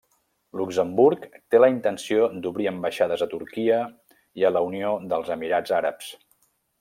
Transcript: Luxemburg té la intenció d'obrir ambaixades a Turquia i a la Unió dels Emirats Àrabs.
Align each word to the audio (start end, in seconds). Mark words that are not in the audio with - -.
Luxemburg 0.59 1.25
té 1.55 1.59
la 1.59 1.67
intenció 1.73 2.25
d'obrir 2.45 2.67
ambaixades 2.71 3.25
a 3.27 3.29
Turquia 3.37 3.77
i 4.43 4.47
a 4.51 4.55
la 4.57 4.67
Unió 4.71 4.95
dels 5.13 5.31
Emirats 5.39 5.75
Àrabs. 5.81 6.09